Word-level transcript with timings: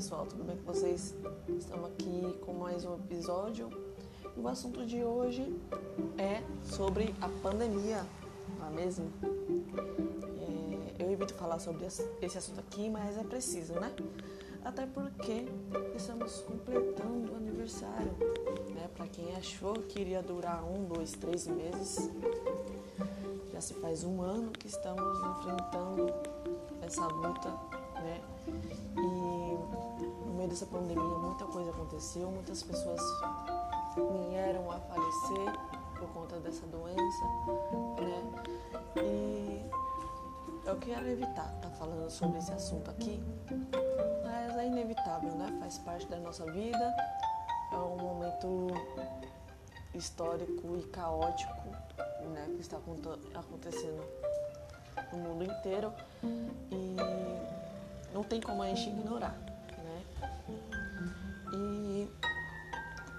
pessoal, 0.00 0.24
tudo 0.24 0.44
bem 0.44 0.56
com 0.56 0.72
vocês? 0.72 1.14
Estamos 1.58 1.90
aqui 1.90 2.38
com 2.40 2.54
mais 2.54 2.86
um 2.86 2.94
episódio 2.94 3.68
o 4.34 4.48
assunto 4.48 4.86
de 4.86 5.04
hoje 5.04 5.54
é 6.16 6.42
sobre 6.64 7.14
a 7.20 7.28
pandemia, 7.42 8.02
não 8.58 8.68
é 8.68 8.70
mesmo? 8.70 9.12
É, 10.98 11.04
eu 11.04 11.10
evito 11.12 11.34
falar 11.34 11.58
sobre 11.58 11.84
esse 11.84 12.38
assunto 12.38 12.60
aqui, 12.60 12.88
mas 12.88 13.18
é 13.18 13.22
preciso, 13.22 13.74
né? 13.74 13.94
Até 14.64 14.86
porque 14.86 15.44
estamos 15.94 16.40
completando 16.48 17.34
o 17.34 17.36
aniversário, 17.36 18.16
né? 18.74 18.88
Para 18.96 19.06
quem 19.06 19.36
achou 19.36 19.74
que 19.74 20.00
iria 20.00 20.22
durar 20.22 20.64
um, 20.64 20.82
dois, 20.86 21.12
três 21.12 21.46
meses, 21.46 22.08
já 23.52 23.60
se 23.60 23.74
faz 23.74 24.02
um 24.02 24.22
ano 24.22 24.50
que 24.50 24.66
estamos 24.66 25.18
enfrentando 25.18 26.06
essa 26.80 27.06
luta, 27.06 27.50
né? 27.96 28.29
Dessa 30.50 30.66
pandemia 30.66 31.00
muita 31.00 31.44
coisa 31.44 31.70
aconteceu, 31.70 32.28
muitas 32.28 32.60
pessoas 32.64 33.00
vieram 33.94 34.68
a 34.68 34.80
falecer 34.80 35.52
por 35.96 36.08
conta 36.08 36.40
dessa 36.40 36.66
doença, 36.66 37.24
né? 38.00 38.42
E 38.96 39.70
eu 40.66 40.76
quero 40.78 41.06
evitar 41.06 41.54
estar 41.54 41.68
tá 41.68 41.70
falando 41.76 42.10
sobre 42.10 42.40
esse 42.40 42.50
assunto 42.50 42.90
aqui, 42.90 43.22
mas 44.24 44.56
é 44.56 44.66
inevitável, 44.66 45.30
né? 45.36 45.56
Faz 45.60 45.78
parte 45.78 46.08
da 46.08 46.16
nossa 46.16 46.44
vida, 46.46 46.96
é 47.70 47.76
um 47.76 47.96
momento 47.96 48.66
histórico 49.94 50.76
e 50.76 50.82
caótico, 50.88 51.68
né? 52.34 52.46
Que 52.56 52.60
está 52.60 52.76
acontecendo 53.36 54.04
no 55.12 55.18
mundo 55.18 55.44
inteiro 55.44 55.92
e 56.72 56.96
não 58.12 58.24
tem 58.24 58.40
como 58.40 58.64
a 58.64 58.66
gente 58.66 58.88
ignorar? 58.88 59.49
E 61.52 62.08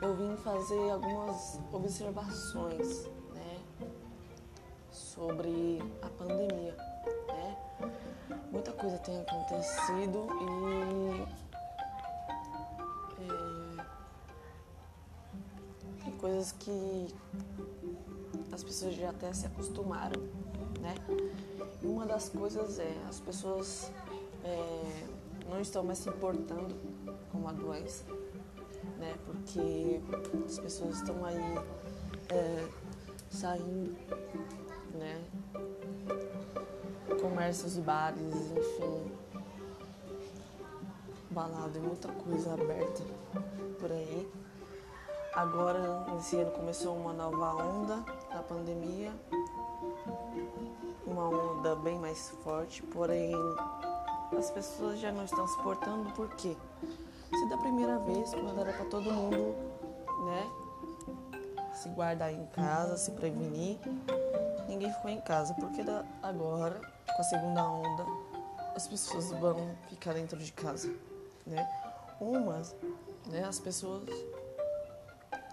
eu 0.01 0.15
vim 0.15 0.35
fazer 0.37 0.89
algumas 0.89 1.59
observações, 1.71 3.05
né, 3.33 3.59
sobre 4.89 5.79
a 6.01 6.09
pandemia, 6.09 6.75
né? 7.27 7.57
Muita 8.51 8.71
coisa 8.71 8.97
tem 8.99 9.19
acontecido 9.21 10.27
e 10.41 11.21
é, 13.21 13.85
tem 16.03 16.13
coisas 16.17 16.51
que 16.53 17.07
as 18.51 18.63
pessoas 18.63 18.95
já 18.95 19.09
até 19.09 19.31
se 19.33 19.45
acostumaram, 19.45 20.21
né? 20.79 20.95
Uma 21.83 22.05
das 22.05 22.29
coisas 22.29 22.79
é 22.79 22.95
as 23.09 23.19
pessoas 23.19 23.91
é, 24.43 25.07
não 25.49 25.59
estão 25.59 25.83
mais 25.83 25.99
se 25.99 26.09
importando 26.09 26.75
com 27.31 27.47
a 27.47 27.51
doença, 27.51 28.05
né? 28.97 29.15
Porque 29.25 30.01
as 30.45 30.59
pessoas 30.59 30.97
estão 30.97 31.23
aí 31.25 31.57
é, 32.29 32.67
saindo, 33.29 33.95
né? 34.93 35.23
Comércios 37.21 37.77
bares, 37.77 38.33
enfim, 38.51 39.11
balada 41.29 41.77
e 41.77 41.81
muita 41.81 42.07
coisa 42.09 42.53
aberta 42.53 43.03
por 43.79 43.91
aí. 43.91 44.31
Agora, 45.33 46.05
esse 46.19 46.35
ano 46.35 46.51
começou 46.51 46.95
uma 46.95 47.13
nova 47.13 47.55
onda 47.55 48.03
da 48.33 48.43
pandemia, 48.43 49.13
uma 51.05 51.29
onda 51.29 51.75
bem 51.77 51.97
mais 51.97 52.29
forte, 52.43 52.83
porém 52.83 53.33
as 54.37 54.49
pessoas 54.51 54.99
já 54.99 55.11
não 55.11 55.25
estão 55.25 55.47
se 55.47 55.57
portando 55.61 56.11
porque 56.11 56.55
se 57.29 57.49
da 57.49 57.57
primeira 57.57 57.99
vez, 57.99 58.33
era 58.33 58.73
para 58.73 58.85
todo 58.85 59.11
mundo, 59.11 59.55
né, 60.25 60.49
se 61.73 61.89
guardar 61.89 62.31
em 62.31 62.45
casa, 62.47 62.97
se 62.97 63.11
prevenir, 63.11 63.79
ninguém 64.67 64.91
ficou 64.93 65.09
em 65.09 65.21
casa, 65.21 65.53
porque 65.55 65.81
agora, 66.21 66.79
com 67.05 67.21
a 67.21 67.23
segunda 67.23 67.63
onda, 67.63 68.05
as 68.75 68.87
pessoas 68.87 69.31
vão 69.31 69.75
ficar 69.89 70.13
dentro 70.13 70.37
de 70.37 70.51
casa, 70.51 70.93
né? 71.45 71.67
Umas, 72.19 72.75
né, 73.27 73.43
as 73.43 73.59
pessoas 73.59 74.07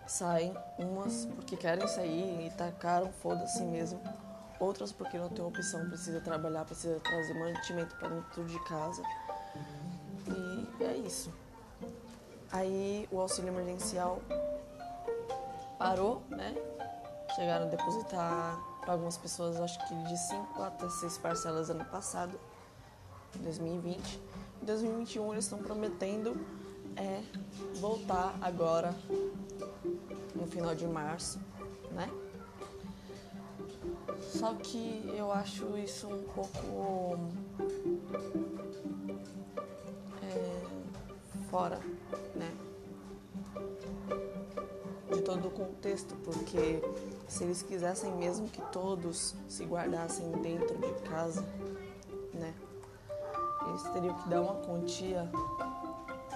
saem, 0.06 0.54
umas 0.78 1.26
porque 1.26 1.56
querem 1.56 1.86
sair 1.88 2.46
e 2.46 2.50
tacaram, 2.50 3.10
foda-se 3.12 3.62
mesmo 3.62 4.00
outras 4.60 4.92
porque 4.92 5.18
não 5.18 5.28
tem 5.28 5.44
opção, 5.44 5.88
precisa 5.88 6.20
trabalhar, 6.20 6.64
precisa 6.64 6.98
trazer 7.00 7.34
mantimento 7.34 7.94
para 7.96 8.08
dentro 8.08 8.44
de 8.44 8.58
casa. 8.64 9.02
E 10.26 10.84
é 10.84 10.96
isso. 10.96 11.32
Aí 12.50 13.08
o 13.10 13.20
auxílio 13.20 13.52
emergencial 13.52 14.22
parou, 15.78 16.22
né? 16.28 16.54
Chegaram 17.34 17.66
a 17.66 17.68
depositar 17.68 18.58
para 18.80 18.92
algumas 18.92 19.18
pessoas, 19.18 19.60
acho 19.60 19.78
que 19.86 19.94
de 20.04 20.16
5 20.16 20.62
até 20.62 20.88
6 20.88 21.18
parcelas 21.18 21.70
ano 21.70 21.84
passado, 21.84 22.38
em 23.36 23.42
2020. 23.42 24.20
Em 24.62 24.64
2021 24.64 25.32
eles 25.32 25.44
estão 25.44 25.58
prometendo 25.58 26.34
é, 26.96 27.22
voltar 27.74 28.34
agora 28.40 28.94
no 30.34 30.46
final 30.46 30.74
de 30.74 30.86
março, 30.86 31.38
né? 31.92 32.08
Só 34.28 34.52
que 34.54 35.10
eu 35.16 35.32
acho 35.32 35.78
isso 35.78 36.06
um 36.06 36.22
pouco 36.34 37.18
é, 40.22 40.60
fora, 41.50 41.80
né? 42.34 42.54
De 45.10 45.22
todo 45.22 45.48
o 45.48 45.50
contexto, 45.50 46.14
porque 46.16 46.82
se 47.26 47.44
eles 47.44 47.62
quisessem 47.62 48.14
mesmo 48.16 48.48
que 48.48 48.60
todos 48.70 49.34
se 49.48 49.64
guardassem 49.64 50.30
dentro 50.42 50.76
de 50.76 50.92
casa, 51.08 51.42
né? 52.34 52.54
Eles 53.66 53.82
teriam 53.94 54.14
que 54.14 54.28
dar 54.28 54.42
uma 54.42 54.56
quantia, 54.56 55.22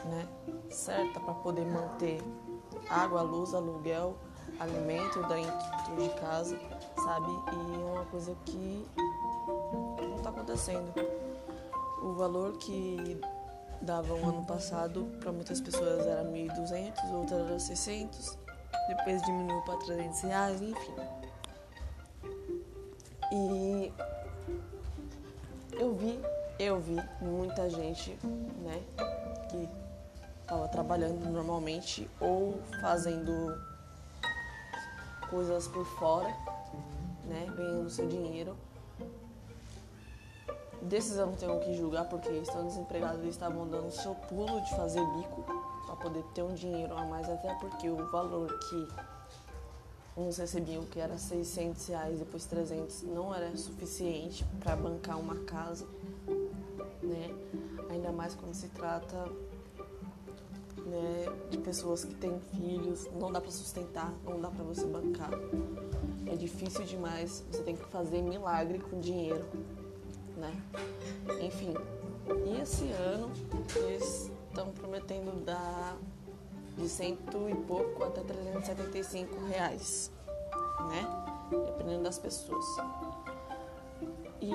né? 0.06 0.26
Certa 0.70 1.20
para 1.20 1.34
poder 1.34 1.66
manter 1.66 2.22
água, 2.88 3.20
luz, 3.20 3.52
aluguel, 3.52 4.16
alimento 4.58 5.22
dentro 5.28 5.96
de 5.96 6.08
casa 6.18 6.58
sabe? 7.02 7.30
E 7.30 7.80
é 7.80 7.84
uma 7.84 8.04
coisa 8.06 8.34
que 8.44 8.86
não 10.00 10.16
está 10.16 10.30
acontecendo. 10.30 10.92
O 12.02 12.12
valor 12.14 12.56
que 12.58 13.20
dava 13.80 14.14
o 14.14 14.28
ano 14.28 14.44
passado 14.44 15.06
para 15.20 15.32
muitas 15.32 15.60
pessoas 15.60 16.06
era 16.06 16.24
1.200, 16.24 17.12
outras 17.12 17.46
era 17.48 17.58
600, 17.58 18.38
depois 18.88 19.22
diminuiu 19.22 19.60
para 19.62 19.76
300 19.78 20.20
reais, 20.22 20.62
enfim. 20.62 20.94
E 23.32 23.92
eu 25.72 25.94
vi, 25.94 26.20
eu 26.58 26.80
vi 26.80 26.96
muita 27.20 27.68
gente, 27.70 28.18
né, 28.60 28.82
que 29.48 29.68
estava 30.42 30.68
trabalhando 30.68 31.28
normalmente 31.30 32.08
ou 32.20 32.60
fazendo 32.80 33.58
coisas 35.30 35.66
por 35.68 35.86
fora 35.86 36.51
né, 37.24 37.46
ganhando 37.56 37.90
seu 37.90 38.06
dinheiro. 38.06 38.56
Desses 40.82 41.16
eu 41.16 41.26
não 41.26 41.34
tenho 41.34 41.56
o 41.56 41.60
que 41.60 41.74
julgar 41.74 42.08
porque 42.08 42.28
estão 42.28 42.66
desempregados 42.66 43.24
e 43.24 43.28
estavam 43.28 43.68
dando 43.68 43.90
seu 43.92 44.14
pulo 44.14 44.60
de 44.62 44.70
fazer 44.70 45.04
bico 45.16 45.44
para 45.86 45.96
poder 45.96 46.24
ter 46.34 46.42
um 46.42 46.54
dinheiro 46.54 46.96
a 46.96 47.04
mais, 47.04 47.28
até 47.28 47.54
porque 47.54 47.88
o 47.88 48.10
valor 48.10 48.48
que 48.68 48.88
uns 50.16 50.36
recebiam, 50.36 50.84
que 50.84 50.98
era 50.98 51.16
600 51.16 51.86
reais, 51.86 52.18
depois 52.18 52.44
300, 52.46 53.02
não 53.02 53.34
era 53.34 53.56
suficiente 53.56 54.44
para 54.60 54.76
bancar 54.76 55.18
uma 55.18 55.36
casa, 55.44 55.86
né? 57.02 57.30
Ainda 57.88 58.12
mais 58.12 58.34
quando 58.34 58.54
se 58.54 58.68
trata 58.68 59.30
né, 60.86 61.26
de 61.50 61.58
pessoas 61.58 62.04
que 62.04 62.14
têm 62.14 62.38
filhos, 62.54 63.08
não 63.18 63.30
dá 63.30 63.40
para 63.40 63.50
sustentar, 63.50 64.12
não 64.24 64.40
dá 64.40 64.48
para 64.48 64.64
você 64.64 64.86
bancar. 64.86 65.30
É 66.26 66.34
difícil 66.34 66.84
demais, 66.84 67.44
você 67.50 67.62
tem 67.62 67.76
que 67.76 67.84
fazer 67.86 68.22
milagre 68.22 68.78
com 68.78 68.98
dinheiro, 69.00 69.44
né? 70.36 70.52
Enfim, 71.40 71.74
e 72.46 72.60
esse 72.60 72.88
ano 72.92 73.30
eles 73.76 74.30
estão 74.48 74.70
prometendo 74.72 75.44
dar 75.44 75.96
de 76.76 76.88
cento 76.88 77.48
e 77.48 77.54
pouco 77.54 78.04
até 78.04 78.22
375 78.22 79.46
reais, 79.46 80.10
né? 80.88 81.48
Dependendo 81.50 82.04
das 82.04 82.18
pessoas. 82.18 82.64
E 84.40 84.50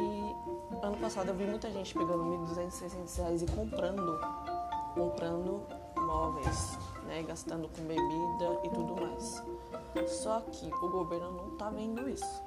ano 0.84 0.98
passado 1.00 1.30
eu 1.30 1.36
vi 1.36 1.46
muita 1.46 1.72
gente 1.72 1.94
pegando 1.94 2.24
1.200, 2.24 2.72
600 2.72 3.18
reais 3.18 3.42
e 3.44 3.46
comprando, 3.46 4.20
comprando 4.96 5.62
móveis, 6.08 6.78
né, 7.04 7.22
gastando 7.24 7.68
com 7.68 7.84
bebida 7.84 8.60
e 8.64 8.70
tudo 8.70 8.96
mais. 8.96 9.44
Só 10.08 10.40
que 10.40 10.74
o 10.74 10.90
governo 10.90 11.32
não 11.32 11.54
está 11.54 11.70
vendo 11.70 12.10
isso. 12.10 12.42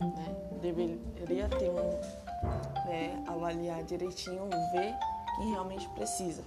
Né? 0.00 0.36
Deveria 0.62 1.48
ter 1.48 1.70
um, 1.70 2.86
né, 2.86 3.24
avaliar 3.26 3.82
direitinho, 3.82 4.48
ver 4.72 4.94
quem 5.36 5.50
realmente 5.50 5.88
precisa. 5.90 6.42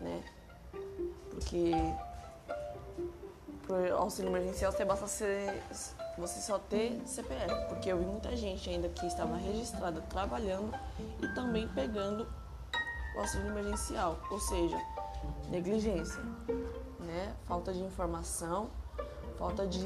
né? 0.00 0.22
Porque 1.30 1.72
pro 3.66 3.96
auxílio 3.96 4.30
emergencial 4.30 4.72
você 4.72 4.84
basta 4.84 5.06
ser, 5.06 5.62
você 6.16 6.40
só 6.40 6.58
ter 6.58 7.00
CPF, 7.04 7.68
porque 7.68 7.90
eu 7.90 7.98
vi 7.98 8.06
muita 8.06 8.34
gente 8.36 8.68
ainda 8.70 8.88
que 8.88 9.06
estava 9.06 9.36
registrada 9.36 10.00
trabalhando 10.02 10.72
e 11.22 11.28
também 11.34 11.68
pegando 11.68 12.26
o 13.16 13.20
auxílio 13.20 13.48
emergencial, 13.48 14.18
ou 14.30 14.40
seja, 14.40 14.78
negligência, 15.50 16.20
né? 17.00 17.34
Falta 17.46 17.72
de 17.72 17.80
informação, 17.82 18.68
falta 19.38 19.66
de, 19.66 19.82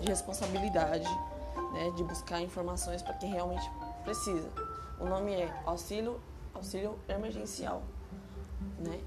de 0.00 0.08
responsabilidade, 0.08 1.08
né? 1.72 1.90
De 1.96 2.04
buscar 2.04 2.40
informações 2.40 3.02
para 3.02 3.14
quem 3.14 3.30
realmente 3.30 3.70
precisa. 4.04 4.48
O 4.98 5.04
nome 5.04 5.34
é 5.34 5.62
auxílio 5.66 6.20
auxílio 6.54 6.98
emergencial, 7.08 7.82
né? 8.78 8.98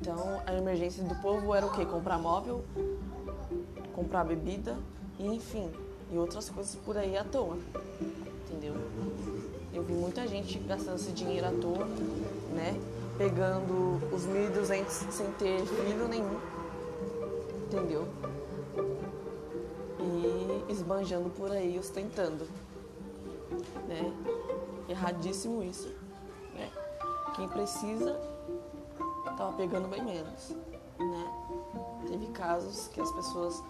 Então, 0.00 0.42
a 0.46 0.54
emergência 0.54 1.02
do 1.04 1.14
povo 1.16 1.54
era 1.54 1.66
o 1.66 1.72
quê? 1.72 1.84
Comprar 1.84 2.18
móvel, 2.18 2.64
comprar 3.94 4.24
bebida 4.24 4.76
e, 5.18 5.26
enfim, 5.26 5.70
e 6.10 6.16
outras 6.16 6.48
coisas 6.48 6.74
por 6.76 6.96
aí 6.96 7.16
à 7.16 7.24
toa, 7.24 7.58
entendeu? 8.44 8.74
Eu 9.72 9.82
vi 9.82 9.92
muita 9.92 10.26
gente 10.26 10.58
gastando 10.60 10.96
esse 10.96 11.12
dinheiro 11.12 11.46
à 11.46 11.50
toa, 11.50 11.86
né? 12.54 12.78
Pegando 13.18 13.98
os 14.14 14.26
1.200 14.26 14.88
sem 14.88 15.30
ter 15.32 15.64
filho 15.64 16.06
nenhum, 16.06 16.38
entendeu? 17.64 18.06
E 19.98 20.72
esbanjando 20.72 21.30
por 21.30 21.50
aí, 21.50 21.78
ostentando, 21.78 22.46
né? 23.88 24.12
Erradíssimo 24.88 25.62
isso, 25.62 25.88
né? 26.54 26.70
Quem 27.34 27.48
precisa 27.48 28.20
tava 29.36 29.52
pegando 29.52 29.88
bem 29.88 30.02
menos, 30.02 30.50
né? 30.98 31.56
Teve 32.08 32.26
casos 32.28 32.88
que 32.88 33.00
as 33.00 33.10
pessoas, 33.12 33.62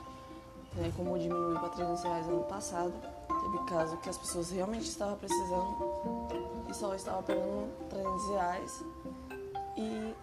né, 0.74 0.92
como 0.96 1.18
diminuiu 1.18 1.58
para 1.58 1.68
300 1.70 2.02
reais 2.04 2.28
ano 2.28 2.44
passado, 2.44 2.92
teve 3.28 3.64
caso 3.64 3.96
que 3.98 4.08
as 4.08 4.16
pessoas 4.16 4.50
realmente 4.50 4.88
estavam 4.88 5.16
precisando 5.16 5.76
e 6.68 6.74
só 6.74 6.94
estava 6.94 7.22
pegando 7.22 7.68
300 7.88 8.28
reais 8.28 8.84
e 9.76 10.14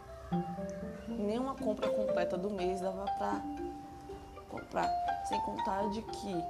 nenhuma 1.07 1.55
compra 1.55 1.89
completa 1.89 2.37
do 2.37 2.49
mês 2.49 2.81
dava 2.81 3.05
para 3.17 3.41
comprar. 4.49 4.89
Sem 5.27 5.39
contar 5.41 5.89
de 5.89 6.01
que 6.01 6.43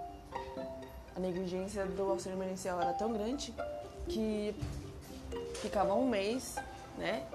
a 1.15 1.19
negligência 1.19 1.85
do 1.85 2.09
auxílio 2.09 2.37
emergencial 2.37 2.81
era 2.81 2.93
tão 2.93 3.13
grande 3.13 3.53
que 4.07 4.55
ficava 5.55 5.93
um 5.93 6.07
mês, 6.07 6.55
né? 6.97 7.25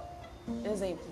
Exemplo, 0.64 1.04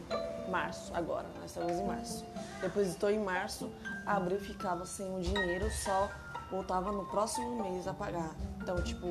março, 0.49 0.93
agora, 0.95 1.27
nós 1.41 1.51
estamos 1.51 1.73
em 1.73 1.85
março. 1.85 2.25
Depositou 2.61 3.11
em 3.11 3.19
março, 3.19 3.71
abril 4.07 4.41
ficava 4.41 4.87
sem 4.87 5.15
o 5.15 5.21
dinheiro, 5.21 5.71
só 5.71 6.09
voltava 6.51 6.91
no 6.91 7.05
próximo 7.07 7.63
mês 7.63 7.87
a 7.87 7.93
pagar. 7.93 8.35
Então, 8.63 8.83
tipo, 8.83 9.07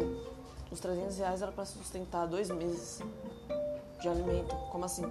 os 0.72 0.80
300 0.80 1.18
reais 1.18 1.42
era 1.42 1.52
para 1.52 1.66
sustentar 1.66 2.26
dois 2.26 2.50
meses 2.50 3.02
de 4.02 4.10
alimento. 4.10 4.56
Como 4.72 4.84
assim? 4.84 5.06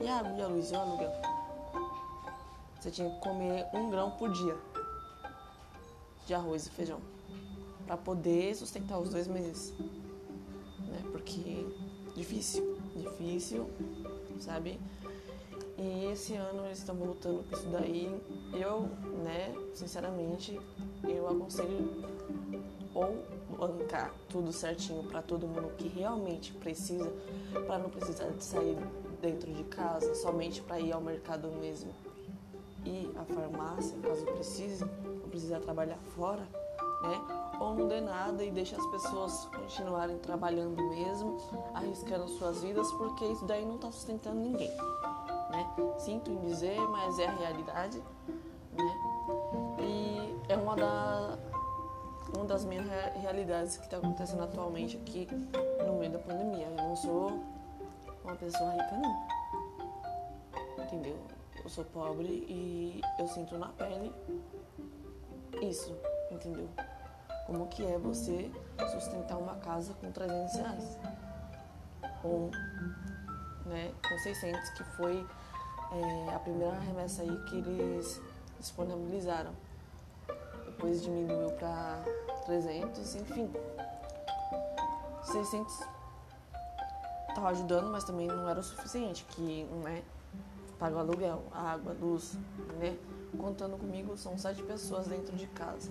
E 0.00 0.08
a 0.08 0.18
água 0.18 0.38
e 0.38 0.42
a 0.42 0.46
luz 0.48 0.70
e 0.70 0.74
o 0.74 0.78
aluguel? 0.78 1.12
Você 2.80 2.90
tinha 2.90 3.10
que 3.10 3.20
comer 3.20 3.66
um 3.74 3.90
grão 3.90 4.10
por 4.12 4.32
dia 4.32 4.56
de 6.26 6.34
arroz 6.34 6.66
e 6.66 6.70
feijão 6.70 7.00
para 7.86 7.96
poder 7.96 8.54
sustentar 8.54 8.98
os 8.98 9.10
dois 9.10 9.26
meses, 9.26 9.74
né? 10.78 11.02
Porque 11.10 11.66
difícil, 12.14 12.78
difícil, 12.94 13.68
sabe? 14.38 14.80
E 15.76 16.04
esse 16.12 16.34
ano 16.34 16.66
eles 16.66 16.78
estão 16.78 16.94
voltando 16.94 17.42
com 17.48 17.56
isso 17.56 17.68
daí. 17.68 18.20
Eu, 18.52 18.82
né, 19.24 19.54
sinceramente, 19.74 20.60
eu 21.02 21.28
aconselho 21.28 22.04
ou 22.94 23.24
bancar 23.58 24.14
tudo 24.28 24.52
certinho 24.52 25.02
para 25.04 25.20
todo 25.20 25.46
mundo 25.46 25.74
que 25.76 25.88
realmente 25.88 26.52
precisa, 26.52 27.12
para 27.66 27.78
não 27.78 27.90
precisar 27.90 28.28
de 28.28 28.44
sair 28.44 28.78
dentro 29.20 29.52
de 29.52 29.64
casa, 29.64 30.14
somente 30.14 30.62
para 30.62 30.80
ir 30.80 30.92
ao 30.92 31.00
mercado 31.00 31.48
mesmo 31.60 31.92
e 32.84 33.10
à 33.16 33.24
farmácia, 33.24 33.96
caso 34.02 34.24
precise, 34.24 34.84
não 34.84 35.28
precisar 35.28 35.60
trabalhar 35.60 35.98
fora, 36.14 36.42
né? 37.02 37.20
Ou 37.60 37.74
não 37.74 37.88
dê 37.88 38.00
nada 38.00 38.42
e 38.42 38.50
deixe 38.50 38.74
as 38.74 38.86
pessoas 38.86 39.44
continuarem 39.54 40.18
trabalhando 40.18 40.82
mesmo, 40.88 41.36
arriscando 41.74 42.26
suas 42.28 42.62
vidas, 42.62 42.90
porque 42.92 43.26
isso 43.26 43.44
daí 43.44 43.66
não 43.66 43.76
está 43.76 43.92
sustentando 43.92 44.40
ninguém 44.40 44.72
né? 45.50 45.66
Sinto 45.98 46.30
em 46.30 46.38
dizer, 46.38 46.78
mas 46.88 47.18
é 47.18 47.26
a 47.26 47.32
realidade, 47.32 48.02
né? 48.72 48.94
E 49.80 50.36
é 50.48 50.56
uma, 50.56 50.76
da, 50.76 51.38
uma 52.34 52.44
das 52.44 52.64
minhas 52.64 52.86
realidades 53.16 53.76
que 53.76 53.84
está 53.84 53.98
acontecendo 53.98 54.42
atualmente 54.42 54.96
aqui 54.96 55.28
no 55.86 55.98
meio 55.98 56.12
da 56.12 56.18
pandemia. 56.18 56.66
Eu 56.66 56.76
não 56.76 56.96
sou 56.96 57.40
uma 58.24 58.36
pessoa 58.36 58.70
rica, 58.72 58.96
não. 58.96 59.26
Entendeu? 60.84 61.18
Eu 61.62 61.68
sou 61.68 61.84
pobre 61.84 62.44
e 62.48 63.00
eu 63.18 63.28
sinto 63.28 63.58
na 63.58 63.68
pele 63.68 64.12
isso, 65.62 65.96
entendeu? 66.30 66.68
Como 67.46 67.66
que 67.68 67.84
é 67.84 67.98
você 67.98 68.50
sustentar 68.90 69.36
uma 69.36 69.56
casa 69.56 69.92
com 69.94 70.10
300 70.10 70.54
reais? 70.54 70.98
Ou 72.24 72.50
né, 73.66 73.92
com 74.08 74.18
600, 74.18 74.70
que 74.70 74.84
foi 74.96 75.26
é, 75.92 76.34
a 76.34 76.38
primeira 76.38 76.78
remessa 76.78 77.22
aí 77.22 77.36
que 77.44 77.56
eles 77.56 78.20
disponibilizaram. 78.58 79.52
Depois 80.66 81.02
diminuiu 81.02 81.50
para 81.52 82.02
300, 82.46 83.16
enfim. 83.16 83.50
600 85.22 85.99
estava 87.30 87.48
ajudando, 87.48 87.90
mas 87.90 88.04
também 88.04 88.26
não 88.26 88.48
era 88.48 88.60
o 88.60 88.62
suficiente, 88.62 89.24
que 89.30 89.66
não 89.70 89.88
é 89.88 90.02
paga 90.78 90.96
o 90.96 90.98
aluguel, 90.98 91.42
a 91.52 91.72
água, 91.72 91.92
a 91.92 92.04
luz, 92.04 92.38
né? 92.78 92.96
Contando 93.36 93.76
comigo, 93.76 94.16
são 94.16 94.36
sete 94.38 94.62
pessoas 94.62 95.06
dentro 95.06 95.36
de 95.36 95.46
casa, 95.48 95.90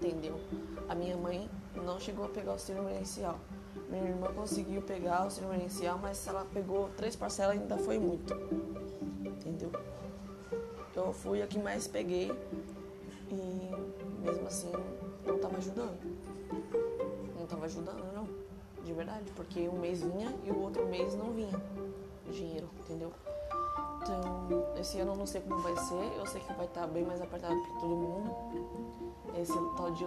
entendeu? 0.00 0.38
A 0.88 0.94
minha 0.94 1.16
mãe 1.16 1.50
não 1.74 1.98
chegou 1.98 2.24
a 2.24 2.28
pegar 2.28 2.50
o 2.50 2.52
auxílio 2.52 2.82
emergencial. 2.82 3.38
Minha 3.90 4.04
irmã 4.04 4.28
conseguiu 4.34 4.82
pegar 4.82 5.20
o 5.20 5.24
auxílio 5.24 5.48
emergencial, 5.48 5.98
mas 5.98 6.26
ela 6.26 6.46
pegou 6.52 6.88
três 6.96 7.16
parcelas 7.16 7.58
ainda 7.58 7.76
foi 7.78 7.98
muito 7.98 8.34
entendeu? 9.48 9.72
Eu 10.94 11.12
fui 11.12 11.42
a 11.42 11.46
que 11.46 11.58
mais 11.58 11.86
peguei 11.86 12.30
e 13.30 14.24
mesmo 14.24 14.46
assim 14.46 14.72
não 15.26 15.36
estava 15.36 15.56
ajudando. 15.56 15.98
Não 17.36 17.44
estava 17.44 17.64
ajudando. 17.66 18.17
De 18.88 18.94
verdade, 18.94 19.30
porque 19.36 19.68
um 19.68 19.78
mês 19.78 20.02
vinha 20.02 20.34
e 20.42 20.50
o 20.50 20.62
outro 20.62 20.86
mês 20.86 21.14
não 21.14 21.30
vinha 21.30 21.52
dinheiro, 22.32 22.70
entendeu? 22.80 23.12
Então, 24.00 24.66
esse 24.80 24.98
ano 24.98 25.12
eu 25.12 25.16
não 25.16 25.26
sei 25.26 25.42
como 25.42 25.58
vai 25.58 25.76
ser, 25.76 26.10
eu 26.16 26.26
sei 26.26 26.40
que 26.40 26.50
vai 26.54 26.64
estar 26.64 26.80
tá 26.80 26.86
bem 26.86 27.04
mais 27.04 27.20
apertado 27.20 27.54
para 27.54 27.80
todo 27.80 27.94
mundo. 27.94 28.34
Esse 29.36 29.52
tal 29.76 29.90
de 29.90 30.06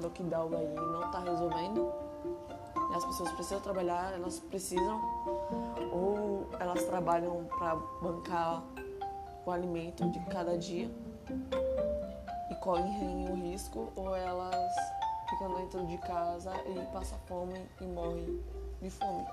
lockdown 0.00 0.48
aí 0.56 0.74
não 0.76 1.04
está 1.06 1.18
resolvendo. 1.18 1.92
As 2.94 3.04
pessoas 3.04 3.32
precisam 3.32 3.60
trabalhar, 3.60 4.12
elas 4.12 4.38
precisam 4.38 5.00
ou 5.92 6.46
elas 6.60 6.84
trabalham 6.84 7.44
para 7.58 7.74
bancar 8.00 8.62
o 9.44 9.50
alimento 9.50 10.08
de 10.08 10.20
cada 10.26 10.56
dia 10.56 10.88
e 12.48 12.54
correm 12.60 13.28
o 13.28 13.34
risco, 13.34 13.92
ou 13.96 14.14
elas 14.14 14.72
ficam 15.34 15.54
dentro 15.56 15.86
de 15.86 15.98
casa 15.98 16.52
e 16.66 16.86
passam 16.92 17.18
fome 17.26 17.66
e 17.80 17.84
morrem 17.84 18.40
de 18.80 18.90
fome. 18.90 19.26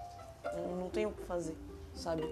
Não 0.79 0.89
tem 0.89 1.05
o 1.05 1.11
que 1.11 1.23
fazer, 1.23 1.55
sabe? 1.93 2.23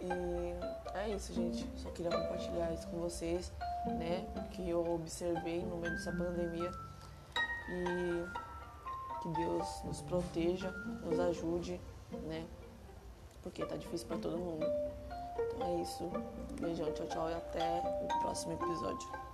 E 0.00 0.96
é 0.96 1.08
isso, 1.08 1.32
gente. 1.32 1.66
Só 1.76 1.90
queria 1.90 2.10
compartilhar 2.10 2.72
isso 2.72 2.86
com 2.88 2.98
vocês, 2.98 3.52
né? 3.86 4.26
Que 4.52 4.68
eu 4.68 4.86
observei 4.94 5.64
no 5.64 5.78
meio 5.78 5.92
dessa 5.94 6.12
pandemia. 6.12 6.70
E 7.70 8.48
que 9.22 9.28
Deus 9.30 9.82
nos 9.84 10.00
proteja, 10.02 10.70
nos 11.04 11.18
ajude, 11.18 11.80
né? 12.24 12.46
Porque 13.42 13.64
tá 13.64 13.76
difícil 13.76 14.06
para 14.06 14.18
todo 14.18 14.38
mundo. 14.38 14.66
Então 15.38 15.66
é 15.66 15.82
isso. 15.82 16.10
Beijão, 16.60 16.92
tchau, 16.92 17.06
tchau 17.06 17.30
e 17.30 17.34
até 17.34 17.82
o 18.04 18.20
próximo 18.20 18.52
episódio. 18.52 19.27